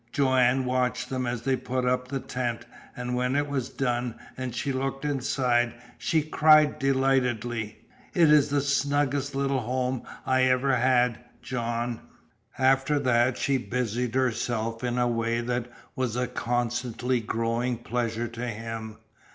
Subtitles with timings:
[0.11, 2.65] Joanne watched them as they put up the tent,
[2.97, 7.77] and when it was done, and she looked inside, she cried delightedly:
[8.15, 12.01] "It's the snuggest little home I ever had, John!"
[12.57, 18.47] After that she busied herself in a way that was a constantly growing pleasure to
[18.47, 18.97] him.